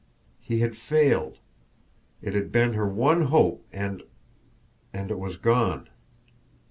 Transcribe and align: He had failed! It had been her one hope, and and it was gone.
He 0.39 0.61
had 0.61 0.75
failed! 0.75 1.37
It 2.23 2.33
had 2.33 2.51
been 2.51 2.73
her 2.73 2.87
one 2.87 3.25
hope, 3.27 3.67
and 3.71 4.01
and 4.91 5.11
it 5.11 5.19
was 5.19 5.37
gone. 5.37 5.89